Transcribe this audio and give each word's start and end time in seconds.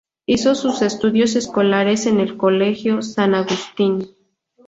Hizo 0.25 0.55
sus 0.55 0.81
estudios 0.81 1.35
escolares 1.35 2.07
en 2.07 2.19
el 2.19 2.35
Colegio 2.35 3.03
San 3.03 3.35
Agustín. 3.35 4.09